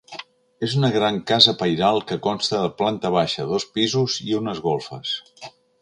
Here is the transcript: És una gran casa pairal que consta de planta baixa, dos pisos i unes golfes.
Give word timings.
És 0.67 0.71
una 0.77 0.89
gran 0.95 1.19
casa 1.31 1.53
pairal 1.59 2.01
que 2.11 2.17
consta 2.29 2.63
de 2.65 2.73
planta 2.81 3.13
baixa, 3.19 3.47
dos 3.53 3.71
pisos 3.77 4.19
i 4.31 4.37
unes 4.43 4.65
golfes. 4.71 5.15